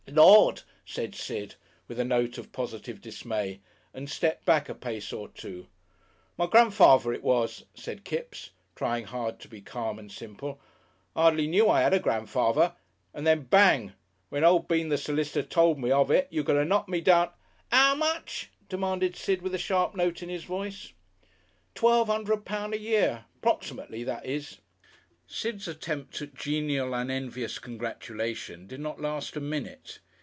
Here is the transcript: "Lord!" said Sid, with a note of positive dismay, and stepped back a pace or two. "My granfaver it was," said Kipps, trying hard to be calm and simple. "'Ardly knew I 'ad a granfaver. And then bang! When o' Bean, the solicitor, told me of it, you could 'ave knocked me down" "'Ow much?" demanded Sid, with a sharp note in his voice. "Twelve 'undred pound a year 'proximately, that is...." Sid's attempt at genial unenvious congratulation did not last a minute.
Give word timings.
"Lord!" 0.13 0.63
said 0.85 1.15
Sid, 1.15 1.55
with 1.87 1.97
a 1.97 2.03
note 2.03 2.37
of 2.37 2.51
positive 2.51 2.99
dismay, 2.99 3.61
and 3.93 4.09
stepped 4.09 4.43
back 4.43 4.67
a 4.67 4.75
pace 4.75 5.13
or 5.13 5.29
two. 5.29 5.67
"My 6.37 6.47
granfaver 6.47 7.13
it 7.13 7.23
was," 7.23 7.63
said 7.75 8.03
Kipps, 8.03 8.49
trying 8.75 9.05
hard 9.05 9.39
to 9.39 9.47
be 9.47 9.61
calm 9.61 9.97
and 9.97 10.11
simple. 10.11 10.59
"'Ardly 11.15 11.47
knew 11.47 11.67
I 11.69 11.83
'ad 11.83 11.93
a 11.93 11.99
granfaver. 11.99 12.73
And 13.13 13.25
then 13.25 13.43
bang! 13.43 13.93
When 14.27 14.43
o' 14.43 14.59
Bean, 14.59 14.89
the 14.89 14.97
solicitor, 14.97 15.43
told 15.47 15.79
me 15.79 15.91
of 15.91 16.11
it, 16.11 16.27
you 16.29 16.43
could 16.43 16.57
'ave 16.57 16.67
knocked 16.67 16.89
me 16.89 16.99
down" 16.99 17.29
"'Ow 17.71 17.95
much?" 17.95 18.49
demanded 18.67 19.15
Sid, 19.15 19.41
with 19.41 19.55
a 19.55 19.59
sharp 19.59 19.95
note 19.95 20.21
in 20.21 20.27
his 20.27 20.43
voice. 20.43 20.91
"Twelve 21.73 22.09
'undred 22.09 22.43
pound 22.43 22.73
a 22.73 22.79
year 22.79 23.23
'proximately, 23.41 24.03
that 24.03 24.25
is...." 24.25 24.57
Sid's 25.33 25.65
attempt 25.65 26.21
at 26.21 26.33
genial 26.35 26.93
unenvious 26.93 27.57
congratulation 27.57 28.67
did 28.67 28.81
not 28.81 28.99
last 28.99 29.37
a 29.37 29.39
minute. 29.39 29.99